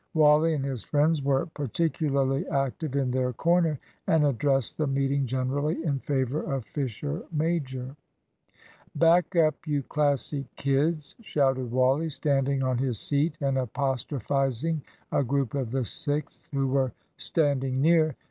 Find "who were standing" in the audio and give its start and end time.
16.51-17.79